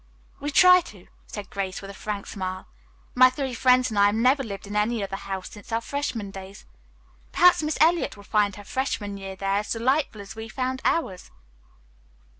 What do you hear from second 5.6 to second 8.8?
our freshman days. Perhaps Miss Eliot will find her